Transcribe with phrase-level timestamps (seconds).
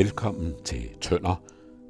[0.00, 1.42] Velkommen til Tønder,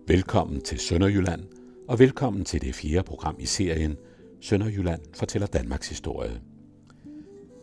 [0.07, 1.45] velkommen til Sønderjylland,
[1.89, 3.97] og velkommen til det fjerde program i serien
[4.41, 6.41] Sønderjylland fortæller Danmarks historie.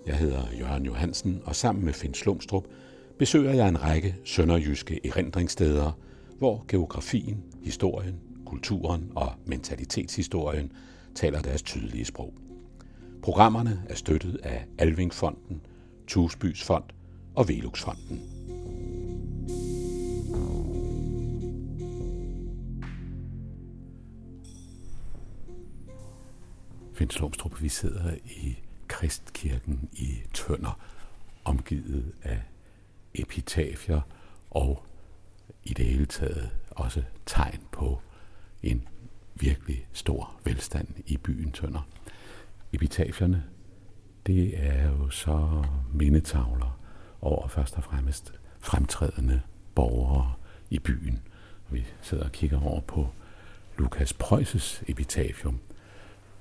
[0.05, 2.67] Jeg hedder Jørgen Johansen, og sammen med Finn Slumstrup
[3.19, 5.91] besøger jeg en række sønderjyske erindringssteder,
[6.37, 10.71] hvor geografien, historien, kulturen og mentalitetshistorien
[11.15, 12.33] taler deres tydelige sprog.
[13.21, 15.61] Programmerne er støttet af Alvingfonden,
[16.07, 16.83] Tusbys Fond
[17.35, 18.36] og Veluxfonden.
[26.97, 30.79] Finn Slumstrup, vi sidder i Kristkirken i Tønder,
[31.43, 32.41] omgivet af
[33.13, 34.01] epitafier
[34.51, 34.85] og
[35.63, 38.01] i det hele taget også tegn på
[38.63, 38.87] en
[39.35, 41.87] virkelig stor velstand i byen Tønder.
[42.73, 43.43] Epitafierne,
[44.27, 46.79] det er jo så mindetavler
[47.21, 49.41] over først og fremmest fremtrædende
[49.75, 50.33] borgere
[50.69, 51.21] i byen.
[51.69, 53.09] Vi sidder og kigger over på
[53.77, 55.59] Lukas Preusses epitafium,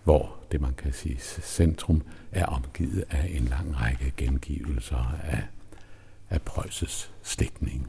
[0.06, 5.42] hvor det man kan sige centrum er omgivet af en lang række gengivelser af,
[6.30, 7.86] af Preußes slægtning.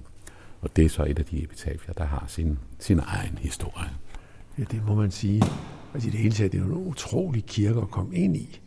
[0.61, 3.89] Og det er så et af de epitafier, der har sin, sin egen historie.
[4.57, 5.43] Ja, det må man sige.
[5.93, 8.59] Altså i det hele taget, det er en utrolig kirke at komme ind i.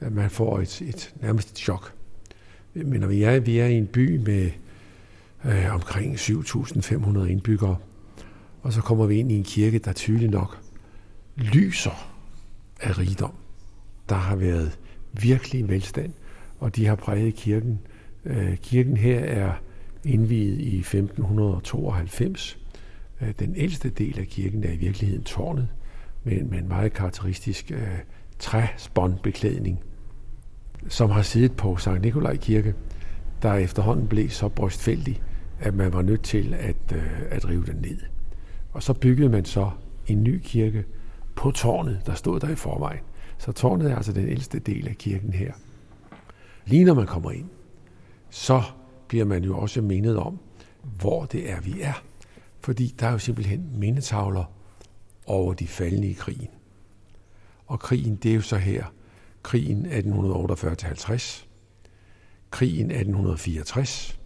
[0.00, 1.94] Man får et, et nærmest et chok.
[2.74, 4.50] Men når vi er, vi er i en by med
[5.44, 7.76] øh, omkring 7.500 indbyggere,
[8.62, 10.58] og så kommer vi ind i en kirke, der tydeligt nok
[11.36, 12.13] lyser
[12.80, 13.34] af rigdom.
[14.08, 14.78] Der har været
[15.12, 16.12] virkelig velstand,
[16.58, 17.80] og de har præget kirken.
[18.24, 19.52] Øh, kirken her er
[20.04, 22.58] indviet i 1592.
[23.20, 25.68] Øh, den ældste del af kirken er i virkeligheden tårnet,
[26.24, 27.98] med, med en meget karakteristisk øh,
[28.38, 29.80] træspåndbeklædning,
[30.88, 32.74] som har siddet på Sankt Nikolaj Kirke,
[33.42, 35.22] der efterhånden blev så brystfældig,
[35.60, 36.92] at man var nødt til at,
[37.30, 37.98] at rive den ned.
[38.72, 39.70] Og så byggede man så
[40.06, 40.84] en ny kirke
[41.36, 43.02] på tårnet, der stod der i forvejen.
[43.38, 45.52] Så tårnet er altså den ældste del af kirken her.
[46.66, 47.48] Lige når man kommer ind,
[48.30, 48.62] så
[49.08, 50.38] bliver man jo også mindet om,
[50.82, 52.02] hvor det er, vi er.
[52.60, 54.44] Fordi der er jo simpelthen mindetavler
[55.26, 56.48] over de faldende i krigen.
[57.66, 58.84] Og krigen, det er jo så her.
[59.42, 61.46] Krigen 1848-50,
[62.50, 64.20] krigen 1864,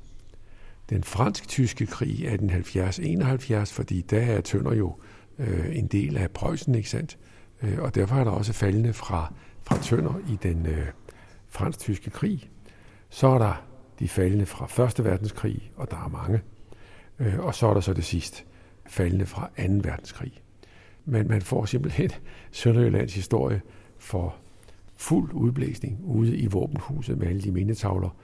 [0.91, 4.97] den fransk-tyske krig 1870-71, fordi der er Tønder jo
[5.39, 7.19] øh, en del af Preussen, ikke sandt?
[7.63, 9.33] Øh, og derfor er der også faldende fra,
[9.63, 10.87] fra Tønder i den øh,
[11.49, 12.51] fransk-tyske krig.
[13.11, 13.63] Så er der
[13.99, 16.41] de faldende fra Første verdenskrig, og der er mange.
[17.19, 18.43] Øh, og så er der så det sidste,
[18.87, 19.63] faldende fra 2.
[19.63, 20.33] verdenskrig.
[21.05, 22.11] Men man får simpelthen
[22.51, 23.61] Sønderjyllands historie
[23.99, 24.37] for
[24.97, 28.17] fuld udblæsning ude i våbenhuset med alle de mindetavler.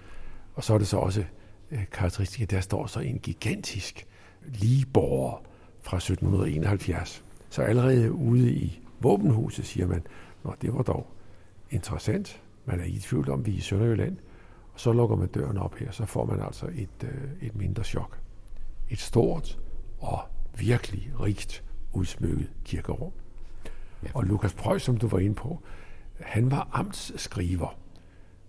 [0.54, 1.24] Og så er det så også
[1.70, 4.06] øh, karakteristisk, at der står så en gigantisk
[4.46, 5.42] ligeborger
[5.84, 7.24] fra 1771.
[7.48, 10.06] Så allerede ude i våbenhuset siger man,
[10.48, 11.06] at det var dog
[11.70, 12.42] interessant.
[12.64, 14.16] Man er i tvivl om, vi er i Sønderjylland.
[14.74, 17.84] Og så lukker man døren op her, så får man altså et, øh, et mindre
[17.84, 18.18] chok.
[18.90, 19.58] Et stort
[19.98, 20.20] og
[20.58, 23.12] virkelig rigt udsmykket kirkerum.
[24.02, 24.08] Ja.
[24.14, 25.62] Og Lukas Preuß, som du var inde på,
[26.20, 27.78] han var amtsskriver.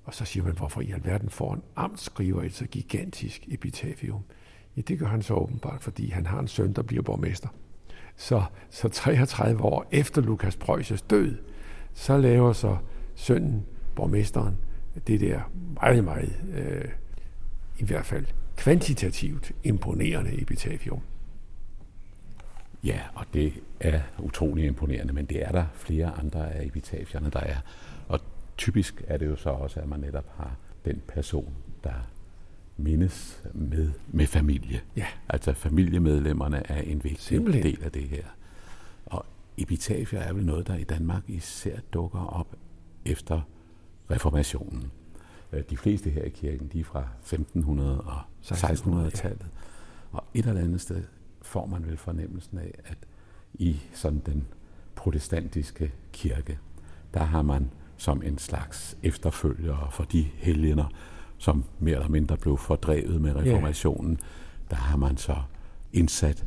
[0.04, 4.24] Og så siger man, hvorfor i alverden får en amtsskriver et så gigantisk epitafium?
[4.78, 7.50] Ja, det gør han så åbenbart, fordi han har en søn, der bliver borgmester.
[8.16, 11.38] Så, så 33 år efter Lukas Preußes død,
[11.94, 12.78] så laver så
[13.16, 13.66] sønnen,
[13.96, 14.58] borgmesteren,
[15.08, 15.42] det der
[15.82, 16.86] meget, meget, øh,
[17.80, 18.26] i hvert fald
[18.58, 21.02] kvantitativt imponerende epitafium.
[22.84, 27.40] Ja, og det er utrolig imponerende, men det er der flere andre af epitafierne, der
[27.40, 27.58] er.
[28.08, 28.20] Og
[28.58, 30.56] typisk er det jo så også, at man netop har
[30.86, 31.54] den person,
[31.84, 32.08] der
[32.78, 34.82] mindes med, med familie.
[34.98, 35.06] Ja.
[35.30, 37.64] Altså familiemedlemmerne er en vigtig Simpelthen.
[37.64, 38.24] del af det her.
[39.06, 39.26] Og
[39.58, 42.56] epitafier er vel noget, der i Danmark især dukker op
[43.06, 43.42] efter
[44.12, 44.92] reformationen.
[45.52, 49.46] Øh, de fleste her i kirken, de er fra 1500 og 1600-tallet.
[50.12, 51.04] Og et eller andet sted
[51.42, 52.98] får man vel fornemmelsen af, at
[53.54, 54.48] i sådan den
[54.96, 56.60] protestantiske kirke,
[57.14, 60.86] der har man som en slags efterfølger for de helgener,
[61.38, 64.70] som mere eller mindre blev fordrevet med reformationen, yeah.
[64.70, 65.36] der har man så
[65.94, 66.46] indsat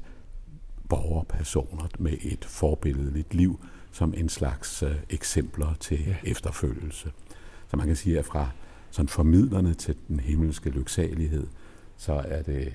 [0.89, 3.61] borgerpersoner med et forbilledeligt liv
[3.93, 6.25] som en slags øh, eksempler til yeah.
[6.25, 7.13] efterfølgelse.
[7.69, 8.51] Så man kan sige, at fra
[8.91, 11.47] sådan formidlerne til den himmelske lyksalighed,
[11.97, 12.75] så er det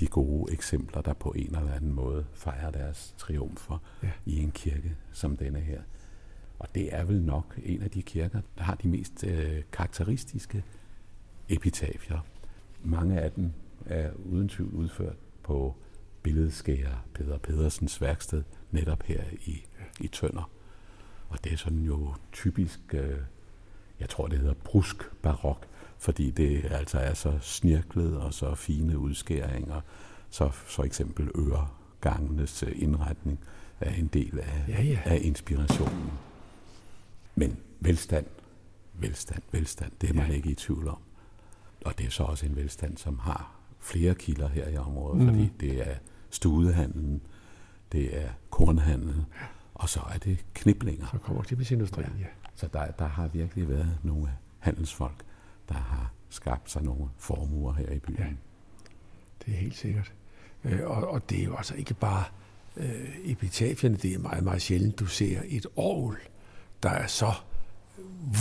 [0.00, 4.10] de gode eksempler, der på en eller anden måde fejrer deres triumfer ja.
[4.26, 5.80] i en kirke som denne her.
[6.58, 10.64] Og det er vel nok en af de kirker, der har de mest øh, karakteristiske
[11.48, 12.18] epitafier.
[12.82, 13.52] Mange af dem
[13.86, 15.74] er uden tvivl udført på
[16.22, 19.64] billedskærer Peder Pedersens værksted netop her i,
[20.00, 20.50] i Tønder.
[21.28, 23.18] Og det er sådan jo typisk, øh,
[24.00, 25.66] jeg tror det hedder brusk barok,
[25.98, 29.80] fordi det altså er så snirklet og så fine udskæringer,
[30.30, 33.40] så for eksempel øregangenes øh, indretning
[33.80, 34.98] er en del af, ja, ja.
[35.04, 36.10] af inspirationen.
[37.34, 38.26] Men velstand,
[38.94, 40.34] velstand, velstand, det er man ja.
[40.34, 40.98] ikke i tvivl om.
[41.84, 45.28] Og det er så også en velstand, som har flere kilder her i området, mm.
[45.28, 45.94] fordi det er
[46.30, 47.20] studehandlen,
[47.92, 49.26] det er kornhandlen,
[49.74, 51.06] og så er det kniblinger.
[51.12, 52.22] Så kommer kniblingsindustrien, ja.
[52.22, 52.28] ja.
[52.54, 55.24] Så der, der har virkelig været nogle handelsfolk,
[55.68, 58.16] der har skabt sig nogle formuer her i byen.
[58.18, 58.26] Ja,
[59.46, 60.12] det er helt sikkert.
[60.64, 62.24] Øh, og, og det er jo altså ikke bare
[62.76, 66.16] øh, epitafierne, det er meget, meget sjældent, du ser et orgel,
[66.82, 67.32] der er så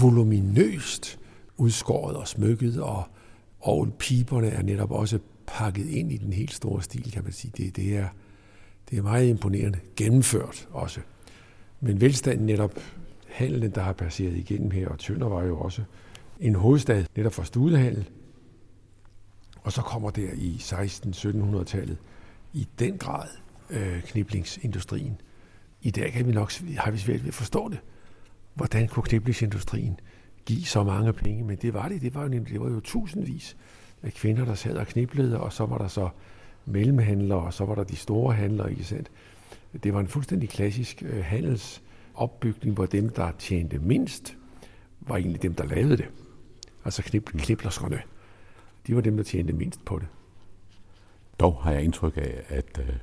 [0.02, 1.20] voluminøst
[1.58, 3.04] udskåret og smykket, og
[3.64, 7.52] orgelpiberne er netop også pakket ind i den helt store stil, kan man sige.
[7.58, 8.08] Det, det, er,
[8.90, 9.80] det er meget imponerende.
[9.96, 11.00] Gennemført også.
[11.82, 12.80] Men velstanden netop,
[13.28, 15.84] handelen, der har passeret igennem her, og Tønder var jo også
[16.40, 18.10] en hovedstad netop for studehandel.
[19.62, 21.98] Og så kommer der i 16-1700-tallet
[22.54, 23.28] i den grad
[23.70, 25.22] øh, kniblingsindustrien.
[25.82, 27.80] I dag kan vi nok, har vi svært ved at forstå det.
[28.54, 30.00] Hvordan kunne kniblingsindustrien
[30.46, 31.44] give så mange penge?
[31.44, 32.02] Men det var det.
[32.02, 33.58] Det var jo, det var jo tusindvis
[34.04, 36.10] af kvinder, der sad og kniblede, og så var der så
[36.66, 39.12] mellemhandlere, og så var der de store handlere, ikke sandt?
[39.84, 44.38] Det var en fuldstændig klassisk øh, handelsopbygning, hvor dem, der tjente mindst,
[45.02, 46.10] var egentlig dem, der lavede det.
[46.86, 48.02] Altså knip, kniblerskerne.
[48.88, 50.08] De var dem, der tjente mindst på det.
[51.40, 52.96] Dog har jeg indtryk af, at øh,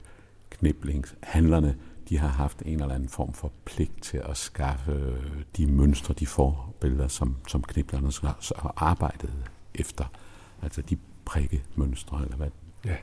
[0.51, 1.77] kniblingshandlerne,
[2.11, 6.15] de har haft en eller anden form for pligt til at skaffe øh, de mønstre,
[6.15, 8.11] de forbilleder, som, som kniblerne
[8.57, 9.33] har arbejdet
[9.75, 10.05] efter.
[10.63, 12.51] Altså de prikkemønstre, eller hvad
[12.85, 12.97] ja.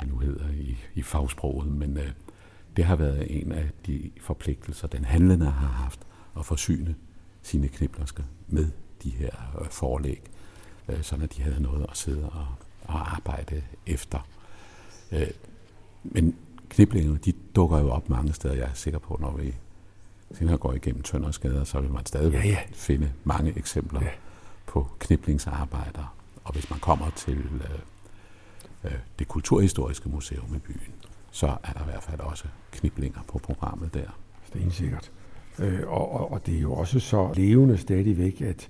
[0.00, 1.72] det nu hedder i, i fagsproget.
[1.72, 2.10] Men øh,
[2.76, 6.00] det har været en af de forpligtelser, den handlende har haft
[6.38, 6.94] at forsyne
[7.42, 8.70] sine kniblersker med
[9.02, 9.30] de her
[9.60, 10.22] øh, forlæg,
[10.88, 12.46] øh, sådan at de havde noget at sidde og,
[12.84, 14.28] og arbejde efter.
[15.12, 15.30] Øh,
[16.04, 16.36] men
[16.68, 19.54] kniblingerne, de dukker jo op mange steder, jeg er sikker på, når vi
[20.34, 22.58] senere går igennem Tøndersgader, så vil man stadig ja, ja.
[22.72, 24.08] finde mange eksempler ja.
[24.66, 26.14] på kniblingsarbejder.
[26.44, 27.78] Og hvis man kommer til øh,
[28.84, 30.94] øh, det kulturhistoriske museum i byen,
[31.30, 34.18] så er der i hvert fald også kniblinger på programmet der.
[34.46, 35.10] Stensikkert.
[35.58, 38.68] Øh, og, og, og det er jo også så levende stadigvæk, at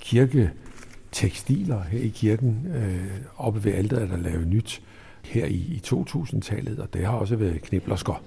[0.00, 4.82] kirketekstiler her i kirken, øh, oppe ved alderet, der lavet nyt
[5.28, 8.22] her i, i 2000-tallet, og der har også været kniblersker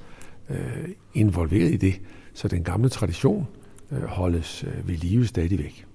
[0.49, 2.01] øh, involveret i det,
[2.33, 3.47] så den gamle tradition
[3.91, 5.85] øh, holdes øh, ved live stadigvæk.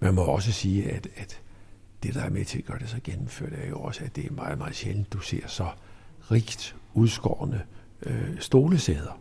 [0.00, 1.40] Man må også sige, at, at
[2.02, 4.26] det, der er med til at gøre det så gennemført, er jo også, at det
[4.26, 5.66] er meget, meget sjældent, du ser så
[6.30, 7.60] rigt udskårende
[8.02, 9.20] øh, stolesæder.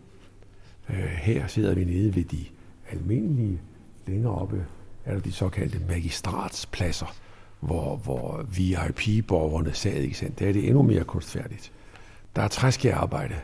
[0.90, 2.46] Øh, her sidder vi nede ved de
[2.92, 3.62] almindelige,
[4.08, 4.66] længere oppe
[5.06, 7.16] er der de såkaldte magistratspladser,
[7.60, 10.40] hvor, hvor VIP-borgerne sad, ikke sandt?
[10.40, 11.72] Der er det endnu mere kunstfærdigt.
[12.36, 13.36] Der er træskærarbejde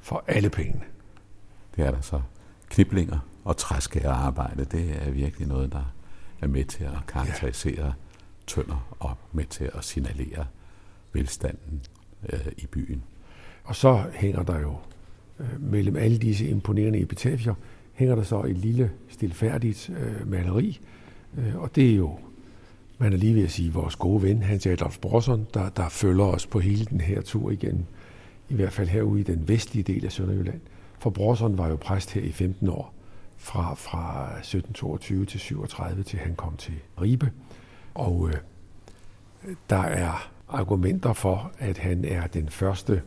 [0.00, 0.84] for alle pengene.
[1.76, 2.20] Det er der så.
[2.68, 5.92] Kniblinger og træskærarbejde, det er virkelig noget, der
[6.40, 7.92] er med til at karakterisere ja.
[8.46, 10.46] tønder og med til at signalere
[11.12, 11.82] velstanden
[12.28, 13.02] øh, i byen.
[13.64, 14.76] Og så hænger der jo
[15.38, 17.54] øh, mellem alle disse imponerende epitafier,
[17.92, 20.80] hænger der så et lille stilfærdigt øh, maleri,
[21.38, 22.18] øh, og det er jo,
[23.00, 26.24] man er lige ved at sige, vores gode ven, Hans Adolf Brosson, der, der følger
[26.24, 27.86] os på hele den her tur igen,
[28.48, 30.60] i hvert fald herude i den vestlige del af Sønderjylland.
[30.98, 32.94] For Brosson var jo præst her i 15 år,
[33.36, 37.30] fra, fra 1722 til 37, til han kom til Ribe.
[37.94, 38.36] Og øh,
[39.70, 43.02] der er argumenter for, at han er den første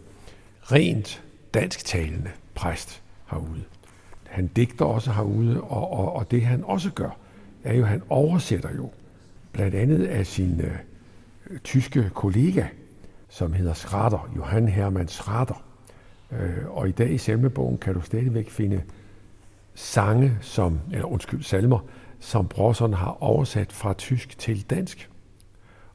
[0.62, 1.24] rent
[1.54, 3.64] dansktalende præst herude.
[4.24, 7.18] Han digter også herude, og, og, og det han også gør,
[7.64, 8.90] er jo, at han oversætter jo
[9.54, 12.66] blandt andet af sin øh, tyske kollega,
[13.30, 15.64] som hedder Schrader, Johann Hermann Schrader.
[16.32, 18.84] Øh, og i dag i salmebogen kan du stadigvæk finde
[19.74, 21.80] sange, som, eller undskyld, salmer,
[22.20, 25.10] som Brosson har oversat fra tysk til dansk.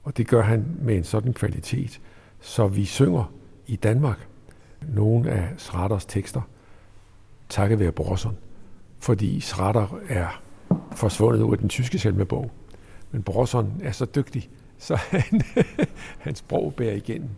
[0.02, 2.00] Og det gør han med en sådan kvalitet,
[2.40, 3.32] så vi synger
[3.66, 4.28] i Danmark
[4.88, 6.40] nogle af Schraders tekster,
[7.48, 8.36] takket være Brosson,
[8.98, 10.42] fordi Schrader er
[10.92, 12.50] forsvundet ud af den tyske salmebog.
[13.10, 15.42] Men Brosson er så dygtig, så han,
[16.24, 17.30] hans sprog bærer igennem.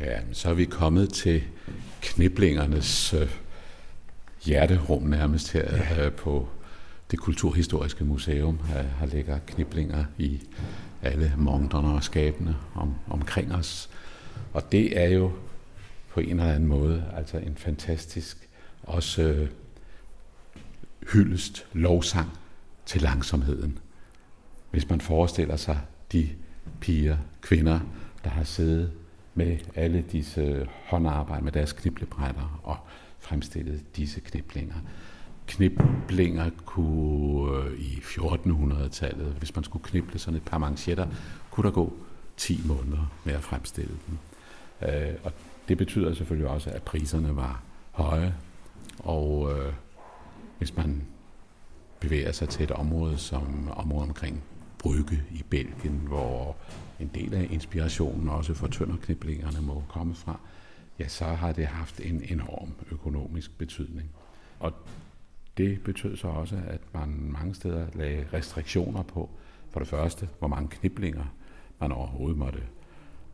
[0.00, 1.42] Ja, så er vi kommet til
[2.02, 3.30] kniblingernes øh,
[4.44, 6.06] hjerterum nærmest her ja.
[6.06, 6.48] øh, på
[7.10, 10.42] det kulturhistoriske museum har, har lægger kniblinger i
[11.02, 13.90] alle monterne og skabene om, omkring os.
[14.52, 15.32] Og det er jo
[16.08, 18.48] på en eller anden måde altså en fantastisk
[18.82, 19.48] også øh,
[21.12, 22.28] hyldest lovsang
[22.86, 23.78] til langsomheden.
[24.70, 25.80] Hvis man forestiller sig
[26.12, 26.28] de
[26.80, 27.80] piger, kvinder,
[28.24, 28.92] der har siddet
[29.34, 32.76] med alle disse øh, håndarbejde med deres kniblebrætter og
[33.18, 34.74] fremstillet disse kniblinger.
[35.46, 41.06] Kniblinger kunne øh, i 1400-tallet, hvis man skulle knible sådan et par manchetter,
[41.50, 41.92] kunne der gå
[42.36, 44.18] 10 måneder med at fremstille dem.
[44.88, 45.32] Øh, og
[45.68, 48.34] det betyder selvfølgelig også, at priserne var høje,
[48.98, 49.72] og øh,
[50.58, 51.02] hvis man
[52.00, 54.42] bevæger sig til et område som området omkring
[54.78, 56.56] Brygge i Belgien, hvor
[57.00, 60.40] en del af inspirationen også for tønderkniblingerne må komme fra,
[60.98, 64.10] ja, så har det haft en enorm økonomisk betydning.
[64.60, 64.72] Og
[65.56, 69.30] det betød så også, at man mange steder lagde restriktioner på,
[69.70, 71.24] for det første, hvor mange kniblinger
[71.88, 72.62] man overhovedet måtte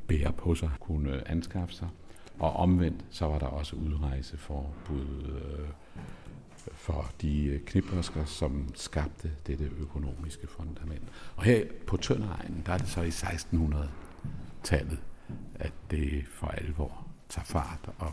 [0.07, 1.89] bære på sig, kunne anskaffe sig.
[2.39, 5.69] Og omvendt, så var der også udrejseforbud øh,
[6.73, 11.03] for de øh, kniplersker, som skabte dette økonomiske fundament.
[11.37, 14.99] Og her på Tønderegnen, der er det så i 1600-tallet,
[15.55, 18.13] at det for alvor tager fart, og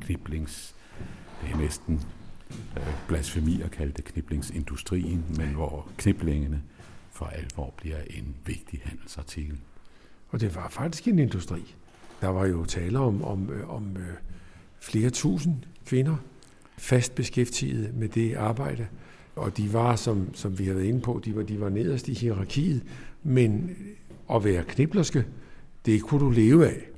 [0.00, 0.74] kniblings,
[1.42, 2.02] det er næsten
[2.76, 6.62] øh, blasfemi at kalde det kniblingsindustrien, men hvor kniblingene
[7.10, 9.58] for alvor bliver en vigtig handelsartikel.
[10.28, 11.74] Og det var faktisk en industri.
[12.20, 14.14] Der var jo tale om, om, øh, om øh,
[14.80, 15.54] flere tusind
[15.86, 16.16] kvinder,
[16.78, 18.86] fast beskæftiget med det arbejde.
[19.36, 22.08] Og de var, som, som vi har været inde på, de var, de var nederst
[22.08, 22.82] i hierarkiet.
[23.22, 23.76] Men
[24.34, 25.24] at være kniblerske,
[25.86, 26.88] det kunne du leve af.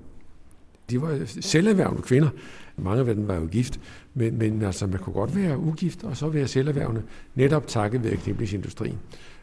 [0.91, 2.29] De var selverhvervende kvinder.
[2.77, 3.81] Mange af dem var jo gift,
[4.15, 7.03] men, men altså, man kunne godt være ugift og så være selverhvervende,
[7.35, 8.99] netop takket ved kniblingsindustrien.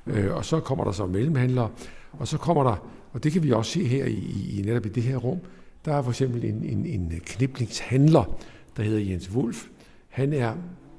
[0.07, 1.69] Øh, og så kommer der så mellemhandlere,
[2.11, 4.89] og så kommer der, og det kan vi også se her i, i netop i
[4.89, 5.39] det her rum,
[5.85, 8.39] der er for eksempel en, en, en kniblingshandler,
[8.77, 9.67] der hedder Jens Wolf.
[10.09, 10.53] Han er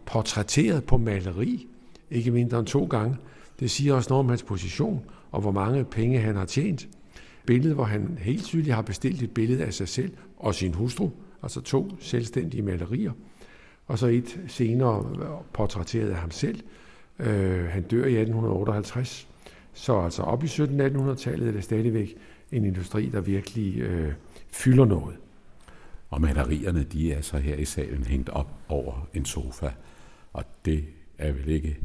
[0.07, 1.67] portrætteret på maleri,
[2.11, 3.17] ikke mindre end to gange.
[3.61, 6.89] Det siger også noget om hans position, og hvor mange penge han har tjent.
[7.47, 11.11] Billedet, hvor han helt tydeligt har bestilt et billede af sig selv og sin hustru,
[11.43, 13.13] altså to selvstændige malerier.
[13.87, 15.05] Og så et senere
[15.53, 16.61] portrætteret af ham selv.
[17.19, 19.29] Øh, han dør i 1858.
[19.73, 22.15] Så altså op i 1700-1800-tallet er det stadigvæk
[22.53, 24.13] en industri, der virkelig øh,
[24.51, 25.17] fylder noget.
[26.11, 29.71] Og malerierne, de er så her i salen hængt op over en sofa.
[30.33, 30.85] Og det
[31.19, 31.79] er vel ikke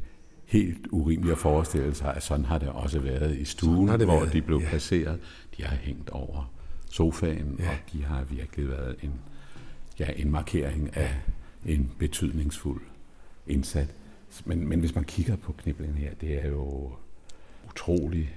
[0.46, 4.34] helt urimeligt at forestille sig, at sådan har det også været i stuen, hvor været.
[4.34, 4.70] de blev ja.
[4.70, 5.20] placeret.
[5.58, 6.54] De har hængt over
[6.92, 7.70] sofaen, ja.
[7.70, 9.14] og de har virkelig været en,
[10.00, 11.16] ja, en markering af
[11.66, 12.82] en betydningsfuld
[13.48, 13.96] indsat.
[14.46, 16.92] Men, men hvis man kigger på kniblingen her, det er jo
[17.74, 18.36] utrolig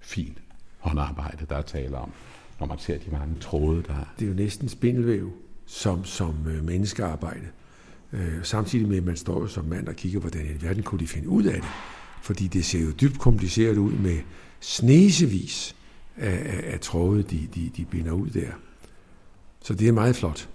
[0.00, 0.38] fint
[0.78, 2.12] håndarbejde, der er tale om
[2.60, 5.32] når man ser de mange tråde, der Det er jo næsten spindelvæv
[5.66, 7.46] som, som øh, menneskearbejde.
[8.12, 10.98] Øh, samtidig med, at man står jo som mand og kigger, hvordan i verden kunne
[10.98, 11.70] de finde ud af det.
[12.22, 14.18] Fordi det ser jo dybt kompliceret ud med
[14.60, 15.76] snesevis
[16.16, 18.50] af, af, af tråde, de, de, de binder ud der.
[19.62, 20.48] Så det er meget flot.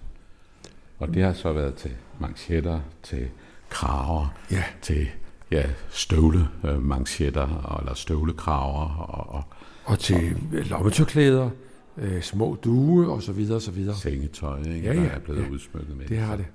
[0.98, 3.28] Og det har så været til manchetter, til
[3.70, 4.64] kraver, ja.
[4.82, 5.08] til
[5.52, 9.06] ja, støvle øh, eller støvlekraver.
[9.08, 9.44] Og, og,
[9.84, 11.50] og til lommetørklæder,
[11.98, 13.96] øh, små due og så videre og så videre.
[13.96, 14.88] Sengetøj, ikke?
[14.88, 16.06] Ja, ja, der er blevet ja, udsmykket med.
[16.06, 16.46] det har det.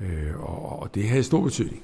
[0.00, 1.82] Øh, og, og det har stor betydning.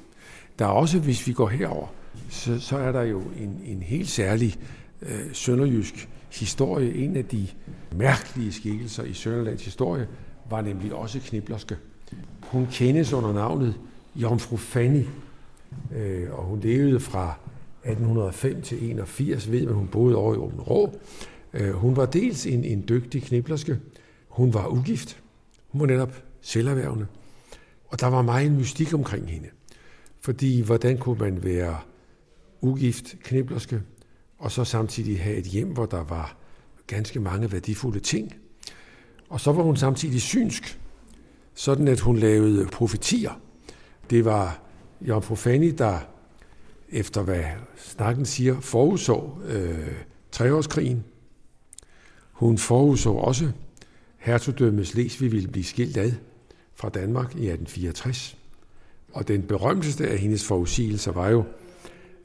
[0.59, 1.87] Der er også, hvis vi går herover,
[2.29, 4.57] så, så er der jo en, en helt særlig
[5.03, 6.95] øh, sønderjysk historie.
[6.95, 7.47] En af de
[7.93, 10.09] mærkelige skikkelser i Sønderlands historie
[10.51, 11.77] var nemlig også kniblerske.
[12.43, 13.75] Hun kendes under navnet
[14.17, 15.07] Jomfru Fanny, øh,
[15.97, 17.35] Øh, og hun levede fra
[17.85, 20.93] 1805 til 81, ved man, hun boede over i Åben Rå,
[21.53, 23.79] Øh, hun var dels en, en dygtig kniblerske.
[24.29, 25.23] Hun var ugift.
[25.69, 27.07] Hun var netop selverhvervende.
[27.89, 29.49] Og der var meget mystik omkring hende.
[30.21, 31.79] Fordi hvordan kunne man være
[32.61, 33.83] ugift kniblerske,
[34.39, 36.37] og så samtidig have et hjem, hvor der var
[36.87, 38.35] ganske mange værdifulde ting.
[39.29, 40.81] Og så var hun samtidig synsk,
[41.55, 43.41] sådan at hun lavede profetier.
[44.11, 44.63] Det var
[45.01, 45.99] Jomfru Fanny, der
[46.89, 47.45] efter hvad
[47.77, 49.93] snakken siger, forudså øh,
[50.33, 51.05] treårskrigen
[52.39, 53.51] hun forudså også,
[54.19, 56.13] hertugdømmet Slesvig ville blive skilt ad
[56.75, 58.37] fra Danmark i 1864.
[59.13, 61.45] Og den berømteste af hendes forudsigelser var jo,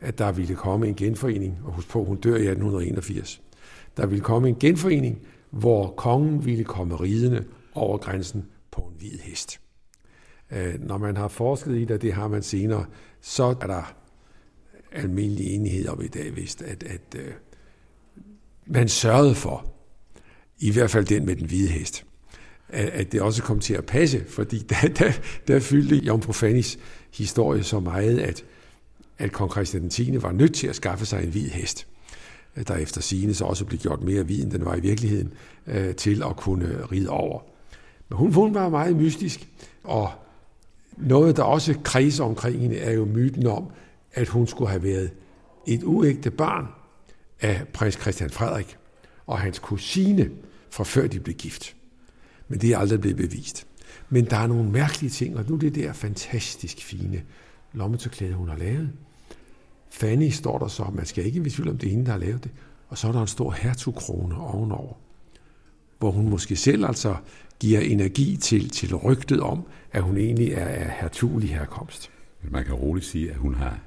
[0.01, 3.42] at der ville komme en genforening, og husk på, hun dør i 1881.
[3.98, 9.20] Der ville komme en genforening, hvor kongen ville komme ridende over grænsen på en hvid
[9.20, 9.60] hest.
[10.53, 12.86] Øh, når man har forsket i det, det har man senere,
[13.22, 13.95] så er der
[14.91, 17.33] almindelig enighed om i dag, vist, at, at uh,
[18.65, 19.65] man sørgede for,
[20.60, 22.05] i hvert fald den med den hvide hest,
[22.69, 25.12] at, at det også kom til at passe, fordi der, der,
[25.48, 26.79] der fyldte Jomfru Fannys
[27.13, 28.45] historie så meget, at,
[29.17, 30.22] at kong Christian 10.
[30.22, 31.88] var nødt til at skaffe sig en hvid hest
[32.67, 35.33] der efter sigende så også blev gjort mere hvid, end den var i virkeligheden,
[35.67, 37.41] øh, til at kunne ride over.
[38.10, 39.48] Men hun, hun var meget mystisk,
[39.83, 40.12] og
[40.98, 43.72] noget, der også kredser omkring hende, er jo myten om,
[44.14, 45.12] at hun skulle have været
[45.68, 46.68] et uægte barn
[47.42, 48.78] af prins Christian Frederik
[49.28, 50.30] og hans kusine,
[50.70, 51.76] fra før de blev gift.
[52.48, 53.68] Men det er aldrig blevet bevist.
[54.10, 57.24] Men der er nogle mærkelige ting, og nu er det der fantastisk fine
[57.74, 58.92] lommetørklæde, hun har lavet.
[59.90, 62.20] Fanny står der så, man skal ikke vide tvivl om det er hende, der har
[62.20, 62.52] lavet det.
[62.90, 64.94] Og så er der en stor hertugkrone ovenover,
[66.00, 67.16] hvor hun måske selv altså
[67.60, 72.12] giver energi til, til rygtet om, at hun egentlig er af hertugelig herkomst.
[72.52, 73.80] Man kan roligt sige, at hun har,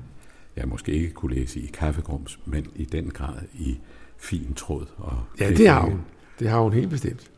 [0.57, 3.79] jeg måske ikke kunne læse i kaffegrums, men i den grad i
[4.19, 4.87] fin tråd.
[4.97, 6.01] Og ja, det har hun.
[6.39, 7.31] Det har hun helt bestemt.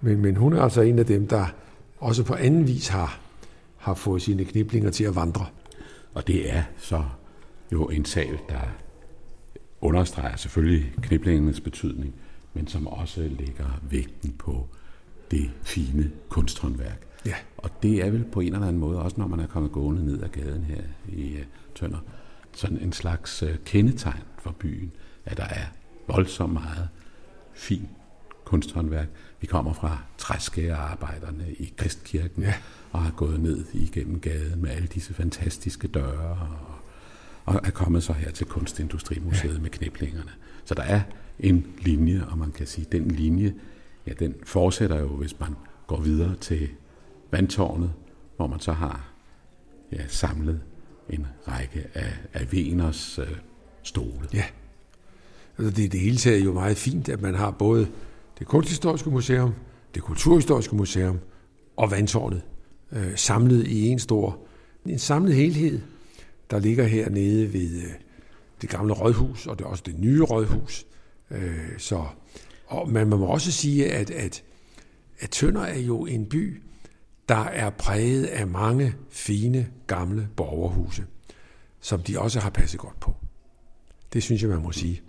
[0.00, 1.46] Men, men hun er altså en af dem, der
[1.98, 3.20] også på anden vis har,
[3.76, 5.46] har fået sine kniblinger til at vandre.
[6.14, 7.04] Og det er så
[7.72, 8.60] jo en sag, der
[9.80, 12.14] understreger selvfølgelig kniblingernes betydning,
[12.54, 14.68] men som også lægger vægten på
[15.30, 17.06] det fine kunsthåndværk.
[17.26, 17.34] Ja.
[17.56, 20.04] Og det er vel på en eller anden måde, også når man er kommet gående
[20.04, 21.42] ned ad gaden her i uh,
[21.74, 21.98] Tønder,
[22.52, 24.92] sådan en slags uh, kendetegn for byen,
[25.24, 25.66] at der er
[26.06, 26.88] voldsomt meget
[27.54, 27.88] fin
[28.44, 29.08] kunsthåndværk.
[29.40, 32.54] Vi kommer fra træskærearbejderne i Kristkirken ja.
[32.90, 36.81] og har gået ned igennem gaden med alle disse fantastiske døre og
[37.44, 39.60] og er kommet så her til Kunstindustrimuseet ja.
[39.60, 40.30] med kniblingerne.
[40.64, 41.00] Så der er
[41.38, 43.54] en linje, og man kan sige, at den linje,
[44.06, 45.54] ja, den fortsætter jo, hvis man
[45.86, 46.68] går videre til
[47.30, 47.92] vandtårnet,
[48.36, 49.12] hvor man så har
[49.92, 50.60] ja, samlet
[51.10, 53.36] en række af, af Veners øh,
[53.82, 54.28] stole.
[54.34, 54.44] Ja,
[55.58, 57.88] altså det, det hele taget er jo meget fint, at man har både
[58.38, 59.54] det kunsthistoriske museum,
[59.94, 61.18] det kulturhistoriske museum
[61.76, 62.42] og vandtårnet
[62.92, 64.38] øh, samlet i en stor,
[64.86, 65.80] en samlet helhed,
[66.52, 67.90] der ligger hernede ved øh,
[68.60, 70.86] det gamle rådhus, og det er også det nye rådhus.
[71.30, 72.06] Øh, så,
[72.66, 74.44] og man må også sige, at, at,
[75.18, 76.62] at Tønder er jo en by,
[77.28, 81.06] der er præget af mange fine, gamle borgerhuse,
[81.80, 83.14] som de også har passet godt på.
[84.12, 85.02] Det synes jeg, man må sige.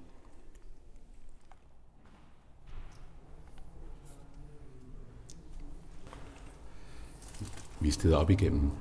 [7.79, 8.71] Vi steder op igennem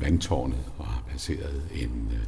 [0.00, 2.26] vandtårnet og har passeret en øh,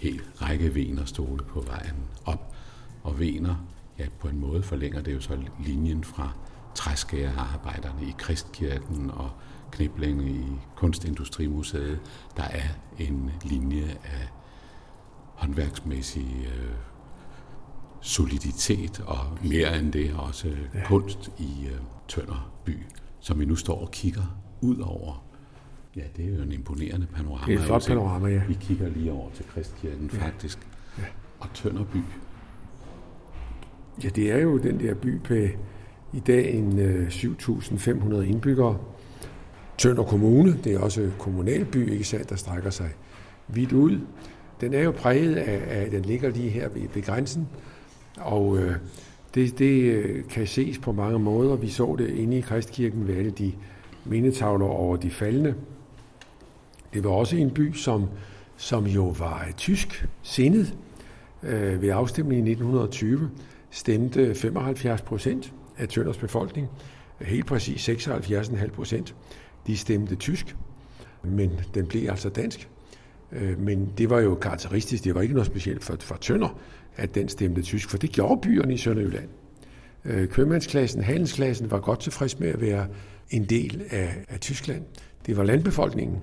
[0.00, 2.54] hel række venerstole på vejen op.
[3.02, 3.54] Og vener,
[3.98, 6.32] ja, på en måde forlænger det jo så linjen fra
[6.74, 9.30] træskærearbejderne i Kristkirken og
[9.72, 12.00] Knibling i Kunstindustrimuseet.
[12.36, 12.68] Der er
[12.98, 14.28] en linje af
[15.34, 16.74] håndværksmæssig øh,
[18.00, 20.84] soliditet og mere end det også ja.
[20.86, 22.82] kunst i øh, Tønder by,
[23.20, 25.27] som vi nu står og kigger ud over
[25.96, 27.46] Ja, det er jo en imponerende panorama.
[27.46, 28.42] Det er et flot panorama, ja.
[28.48, 30.18] Vi kigger lige over til Kristkirken ja.
[30.26, 30.58] faktisk.
[30.98, 31.04] Ja.
[31.40, 31.98] Og Tønderby.
[34.04, 35.34] Ja, det er jo den der by på
[36.12, 38.78] i dag en 7.500 øh, indbyggere.
[39.78, 42.90] Tønder Kommune, det er også kommunalby, ikke sandt, der strækker sig
[43.48, 44.00] vidt ud.
[44.60, 47.48] Den er jo præget af, at den ligger lige her ved, ved grænsen,
[48.16, 48.74] og øh,
[49.34, 51.56] det, det øh, kan ses på mange måder.
[51.56, 53.52] Vi så det inde i Kristkirken ved alle de
[54.04, 55.54] mindetavler over de faldende,
[56.94, 58.08] det var også en by, som,
[58.56, 60.74] som jo var tysk sindet.
[61.42, 63.30] Øh, ved afstemningen i 1920
[63.70, 66.68] stemte 75 procent af Tønders befolkning,
[67.20, 69.14] helt præcis 76,5 procent,
[69.66, 70.56] de stemte tysk,
[71.22, 72.68] men den blev altså dansk.
[73.32, 76.58] Øh, men det var jo karakteristisk, det var ikke noget specielt for, for Tønder,
[76.96, 79.28] at den stemte tysk, for det gjorde byerne i Sønderjylland.
[80.04, 82.86] Øh, købmandsklassen, handelsklassen var godt tilfreds med at være
[83.30, 84.82] en del af, af Tyskland.
[85.26, 86.18] Det var landbefolkningen,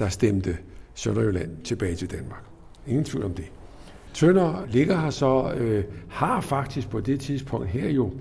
[0.00, 0.56] der stemte
[0.94, 2.44] Sønderjylland tilbage til Danmark.
[2.86, 3.44] Ingen tvivl om det.
[4.14, 8.12] Tønder ligger her så, øh, har faktisk på det tidspunkt her jo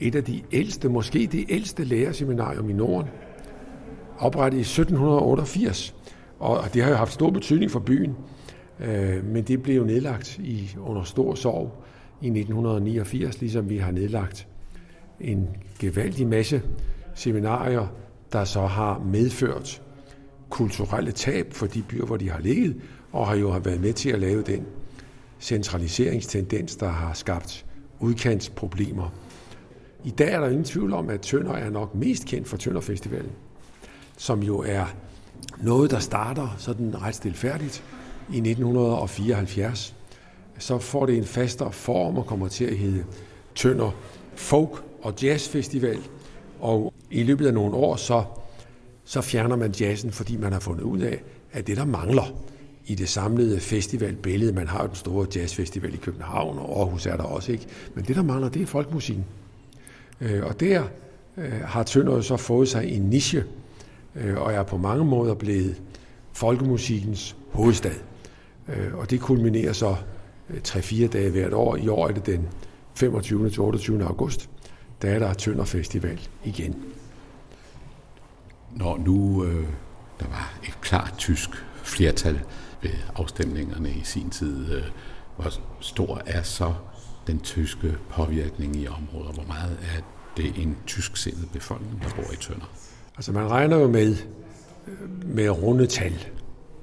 [0.00, 3.08] et af de ældste, måske det ældste lærerseminarium i Norden,
[4.18, 5.94] oprettet i 1788.
[6.38, 8.16] Og det har jo haft stor betydning for byen,
[8.80, 11.84] øh, men det blev jo nedlagt i, under stor sorg
[12.22, 14.48] i 1989, ligesom vi har nedlagt
[15.20, 16.62] en gevaldig masse
[17.14, 17.86] seminarier,
[18.32, 19.82] der så har medført
[20.54, 22.76] kulturelle tab for de byer, hvor de har ligget,
[23.12, 24.66] og har jo været med til at lave den
[25.40, 27.66] centraliseringstendens, der har skabt
[28.00, 29.12] udkantsproblemer.
[30.04, 33.30] I dag er der ingen tvivl om, at Tønder er nok mest kendt for Tønderfestivalen,
[34.16, 34.84] som jo er
[35.62, 37.84] noget, der starter sådan ret stilfærdigt
[38.32, 39.94] i 1974,
[40.58, 43.04] så får det en fastere form og kommer til at hedde
[43.54, 43.90] Tønder
[44.34, 45.98] Folk og Jazz Festival.
[46.60, 48.24] Og i løbet af nogle år, så,
[49.04, 52.34] så fjerner man jazzen, fordi man har fundet ud af, at det, der mangler
[52.86, 57.16] i det samlede festivalbillede, man har jo den store jazzfestival i København, og Aarhus er
[57.16, 57.66] der også, ikke?
[57.94, 59.24] Men det, der mangler, det er folkmusikken.
[60.20, 60.84] Øh, og der
[61.36, 63.44] øh, har Tønder så fået sig en niche,
[64.16, 65.82] øh, og er på mange måder blevet
[66.32, 67.94] folkemusikkens hovedstad.
[68.94, 69.96] Og det kulminerer så
[70.68, 71.76] 3-4 dage hvert år.
[71.76, 72.48] I år er det den
[72.94, 73.50] 25.
[73.50, 74.04] til 28.
[74.04, 74.50] august,
[75.02, 76.74] der er der Tønder Festival igen.
[78.76, 79.66] Når nu øh,
[80.20, 81.50] der var et klart tysk
[81.82, 82.40] flertal
[82.82, 84.82] ved afstemningerne i sin tid, øh,
[85.36, 86.74] hvor stor er så
[87.26, 89.34] den tyske påvirkning i området?
[89.34, 90.02] Hvor meget er
[90.36, 92.72] det en tysksindet befolkning, der bor i Tønder?
[93.16, 94.16] Altså man regner jo med,
[94.86, 96.26] øh, med runde tal.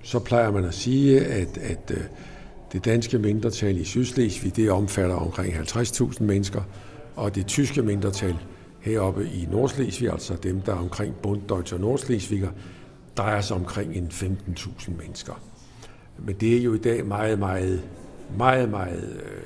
[0.04, 2.04] Så plejer man at sige, at, at øh,
[2.74, 6.62] det danske mindretal i Sydslesvig, det omfatter omkring 50.000 mennesker,
[7.16, 8.36] og det tyske mindretal
[8.82, 12.50] heroppe i Nordslesvig, altså dem, der er omkring Bunddeutsche og Nordslesviger,
[13.18, 15.34] drejer sig omkring en 15.000 mennesker.
[16.18, 17.82] Men det er jo i dag meget, meget,
[18.38, 19.44] meget, meget øh,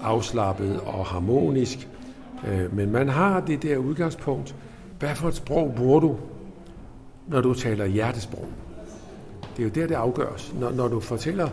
[0.00, 1.88] afslappet og harmonisk.
[2.48, 4.54] Øh, men man har det der udgangspunkt.
[4.98, 6.16] Hvad for et sprog bruger du,
[7.28, 8.46] når du taler hjertesprog?
[9.56, 10.54] Det er jo der, det afgøres.
[10.60, 11.48] Når, når du fortæller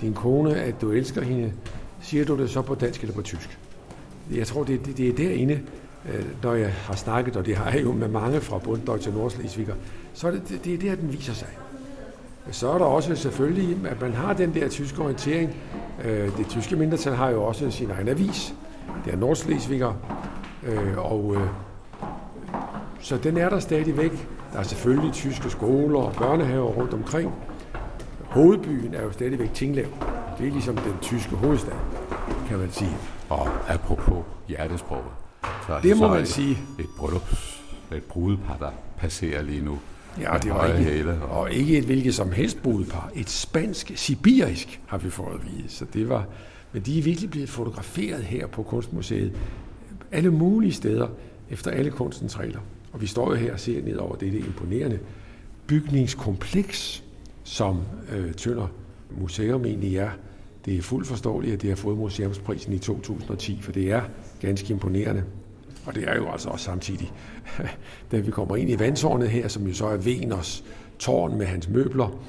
[0.00, 1.52] din kone, at du elsker hende,
[2.00, 3.58] siger du det så på dansk eller på tysk?
[4.30, 5.60] Jeg tror, det, det, det er derinde,
[6.14, 9.12] Øh, når jeg har snakket, og det har jeg jo med mange fra Bunddøj til
[9.12, 9.74] Nordslesviger,
[10.14, 11.48] så er det, det, er der, den viser sig.
[12.50, 15.56] Så er der også selvfølgelig, at man har den der tyske orientering.
[16.04, 18.54] Øh, det tyske mindretal har jo også sin egen avis.
[19.04, 19.94] Det er Nordslesviger.
[20.62, 21.36] Øh, og
[23.00, 24.28] så den er der stadigvæk.
[24.52, 27.32] Der er selvfølgelig tyske skoler og børnehaver rundt omkring
[28.28, 29.86] hovedbyen er jo stadigvæk Tinglev.
[30.38, 31.72] Det er ligesom den tyske hovedstad,
[32.48, 32.96] kan man sige.
[33.28, 35.27] Og apropos hjertesproget,
[35.66, 36.58] så er det, det må så man et, sige.
[36.78, 37.62] Et bryllups,
[37.94, 39.78] et brudepar, der passerer lige nu.
[40.20, 41.52] Ja, det var ikke, hæle, og...
[41.52, 43.10] ikke et hvilket som helst brudepar.
[43.14, 45.68] Et spansk, sibirisk har vi fået at vide.
[45.68, 46.26] Så det var,
[46.72, 49.32] men de er virkelig blevet fotograferet her på Kunstmuseet.
[50.12, 51.08] Alle mulige steder,
[51.50, 52.60] efter alle kunstens regler.
[52.92, 54.98] Og vi står jo her og ser ned over dette imponerende
[55.66, 57.04] bygningskompleks,
[57.44, 58.66] som øh, Tønder
[59.10, 60.10] Museum egentlig er.
[60.68, 64.02] Det er fuldt forståeligt, at det har fået museumsprisen i 2010, for det er
[64.40, 65.24] ganske imponerende.
[65.86, 67.12] Og det er jo altså også samtidig,
[68.12, 70.64] da vi kommer ind i vandtårnet her, som jo så er Veners
[70.98, 72.22] tårn med hans møbler.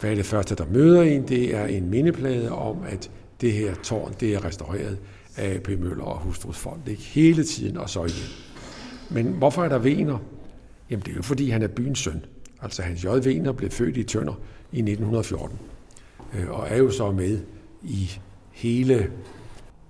[0.00, 1.28] Hvad er det første, der møder en?
[1.28, 4.98] Det er en mindeplade om, at det her tårn, det er restaureret
[5.36, 5.68] af A.P.
[5.68, 6.88] Møller og Hustrus Fond.
[6.88, 8.28] Ikke hele tiden og så igen.
[9.10, 10.18] Men hvorfor er der Vener?
[10.90, 12.24] Jamen det er jo fordi, han er byens søn.
[12.62, 13.06] Altså Hans J.
[13.06, 14.34] Vener blev født i Tønder
[14.72, 15.58] i 1914,
[16.34, 17.38] øh, og er jo så med
[17.82, 18.10] i
[18.50, 19.12] hele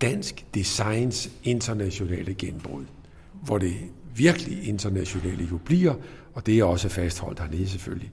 [0.01, 2.85] dansk designs internationale genbrud,
[3.33, 3.75] hvor det
[4.17, 5.95] virkelig internationale jo bliver,
[6.35, 8.11] og det er også fastholdt hernede selvfølgelig,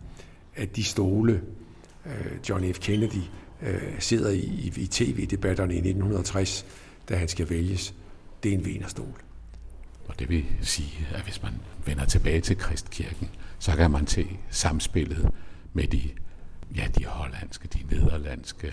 [0.55, 1.41] at de stole,
[2.05, 2.79] øh, John F.
[2.79, 3.21] Kennedy
[3.61, 6.65] øh, sidder i, i tv-debatterne i 1960,
[7.09, 7.93] da han skal vælges,
[8.43, 9.21] det er en venerstol.
[10.07, 11.53] Og det vil sige, at hvis man
[11.85, 15.29] vender tilbage til Kristkirken, så kan man se samspillet
[15.73, 16.01] med de,
[16.75, 18.71] ja, de hollandske, de nederlandske,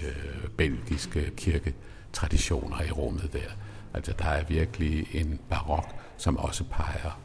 [0.56, 3.50] belgiske kirketraditioner i rummet der.
[3.94, 7.20] Altså der er virkelig en barok, som også peger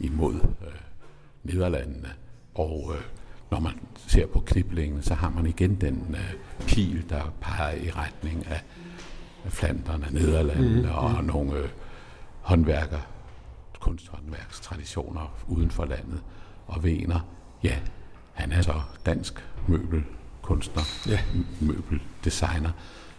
[0.00, 0.68] imod øh,
[1.42, 2.08] Nederlandene.
[2.54, 3.02] Og øh,
[3.50, 3.72] når man
[4.06, 6.34] ser på kniblingen, så har man igen den øh,
[6.66, 8.62] pil, der peger i retning af
[9.46, 11.26] Flanderne, Nederlandene mm, og mm.
[11.26, 11.68] nogle øh,
[12.40, 13.00] håndværker,
[13.80, 16.22] kunsthåndværkstraditioner uden for landet
[16.66, 17.20] og Vener,
[17.64, 17.78] ja,
[18.38, 21.18] han er så dansk møbelkunstner, ja.
[21.60, 22.70] møbeldesigner,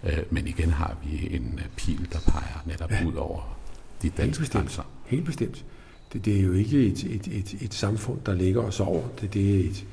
[0.03, 3.05] øh, men igen har vi en pil, der peger netop ja.
[3.05, 3.57] ud over
[4.01, 4.53] de danske Helt bestemt.
[4.61, 4.83] grænser.
[5.05, 5.65] Helt bestemt.
[6.13, 9.03] Det, det er jo ikke et, et, et, et samfund, der ligger os over.
[9.21, 9.85] Det, det er et,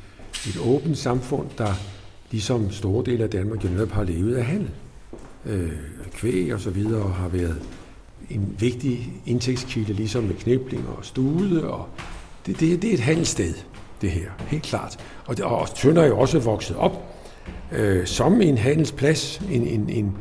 [0.46, 1.74] et åbent samfund, der
[2.30, 4.70] ligesom store dele af Danmark jo netop har levet af handel.
[5.46, 5.72] Øh,
[6.12, 7.62] kvæg og så videre har været
[8.30, 11.88] en vigtig indtægtskilde, ligesom med knibling og stude og
[12.46, 13.54] det, det, det er et handelssted,
[14.00, 14.98] det her, helt klart.
[15.26, 17.02] Og, det, og Tønder er jo også vokset op
[17.72, 20.16] øh, som en handelsplads, en, en, en,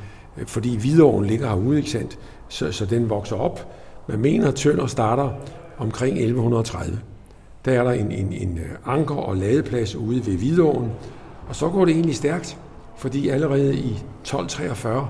[0.48, 2.20] fordi Hvidovren ligger herude, ikke sandt?
[2.50, 3.74] Så, så den vokser op.
[4.08, 5.30] Man mener, at Tønder starter
[5.78, 7.00] omkring 1130.
[7.66, 10.92] Der er der en, en, en øh, anker- og ladeplads ude ved Hvidovren,
[11.50, 12.58] og så går det egentlig stærkt,
[12.98, 15.08] fordi allerede i 1243,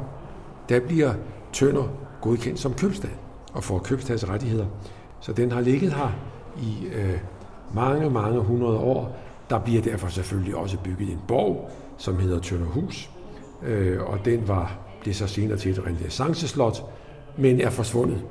[0.69, 1.13] der bliver
[1.53, 1.83] Tønder
[2.21, 3.09] godkendt som købstad
[3.53, 4.65] og får købstadsrettigheder.
[5.21, 6.15] Så den har ligget her
[6.61, 7.17] i øh,
[7.75, 9.17] mange, mange hundrede år.
[9.49, 13.09] Der bliver derfor selvfølgelig også bygget en borg, som hedder Tønderhus,
[13.63, 16.83] øh, og den var det så senere til et renaissanceslot,
[17.37, 18.21] men er forsvundet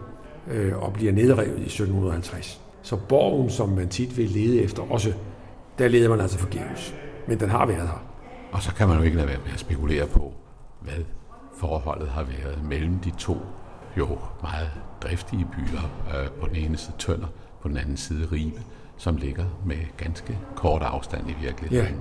[0.51, 2.61] øh, og bliver nedrevet i 1750.
[2.83, 5.13] Så borgen, som man tit vil lede efter også,
[5.79, 6.95] der leder man altså forgæves.
[7.29, 8.05] Men den har været her.
[8.53, 10.33] Og så kan man jo ikke lade være med at spekulere på,
[10.81, 11.05] hvad
[11.57, 13.37] forholdet har været mellem de to
[13.99, 14.71] jo meget
[15.03, 15.81] driftige byer.
[16.15, 17.27] Øh, på den ene side Tønder,
[17.63, 18.61] på den anden side Ribe,
[18.97, 21.95] som ligger med ganske kort afstand i virkeligheden.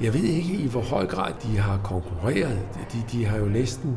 [0.00, 0.04] Ja.
[0.04, 2.58] Jeg ved ikke i hvor høj grad de har konkurreret.
[2.92, 3.96] De, de har jo næsten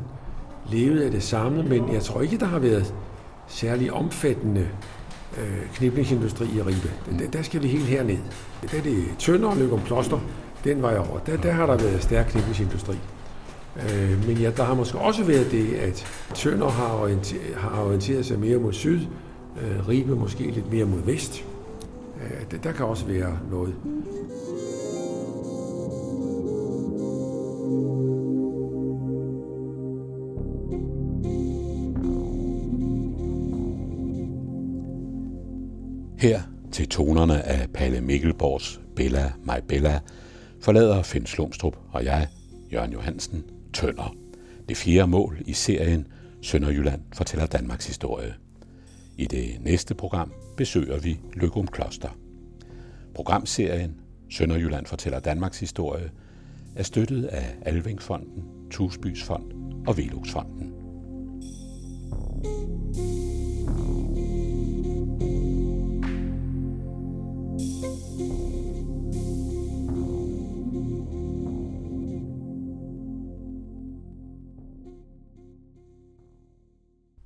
[0.70, 2.94] levet af det samme, men jeg tror ikke, der har været
[3.48, 4.68] særlig omfattende
[5.38, 6.92] øh, kniblingsindustri i Ribe.
[7.20, 8.18] Der, der skal vi helt herned.
[8.72, 10.20] Der er det Tønder og Løgum Kloster,
[10.64, 11.20] den var jeg over.
[11.20, 12.96] Der, der har der været stærk kniblingsindustri.
[13.76, 18.26] Øh, men ja, der har måske også været det, at Tønder har orienteret, har orienteret
[18.26, 19.00] sig mere mod syd,
[19.62, 21.46] øh, Ribe måske lidt mere mod vest.
[22.24, 23.76] Øh, der, der kan også være noget.
[36.20, 40.00] Her til tonerne af Palle Mikkelborgs Bella My Bella
[40.62, 42.28] forlader Finn Slumstrup og jeg,
[42.74, 44.16] Jørgen Johansen, Tønder.
[44.70, 46.08] Det fjerde mål i serien
[46.42, 48.34] Sønderjylland fortæller Danmarks historie.
[49.18, 52.10] I det næste program besøger vi Løgum Kloster.
[53.16, 56.12] Programserien Sønderjylland fortæller Danmarks historie
[56.76, 59.52] er støttet af Alvingfonden, Tusbys Fond
[59.88, 60.69] og Veluxfonden.